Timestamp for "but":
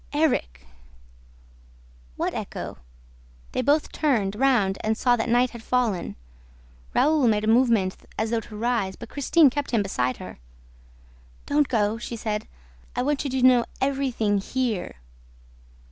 8.95-9.09